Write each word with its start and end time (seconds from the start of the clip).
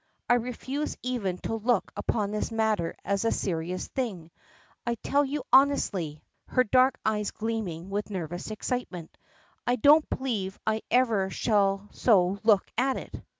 I 0.27 0.33
refuse 0.33 0.97
even 1.03 1.37
to 1.43 1.53
look 1.53 1.91
upon 1.95 2.31
this 2.31 2.51
matter 2.51 2.95
as 3.05 3.23
a 3.23 3.31
serious 3.31 3.87
thing. 3.89 4.31
I 4.83 4.95
tell 4.95 5.23
you 5.23 5.43
honestly," 5.53 6.23
her 6.47 6.63
dark 6.63 6.99
eyes 7.05 7.29
gleaming 7.29 7.91
with 7.91 8.09
nervous 8.09 8.49
excitement, 8.49 9.15
"I 9.67 9.75
don't 9.75 10.09
believe 10.09 10.57
I 10.65 10.81
ever 10.89 11.29
shall 11.29 11.87
so 11.91 12.39
look 12.43 12.65
at 12.79 12.97
it. 12.97 13.13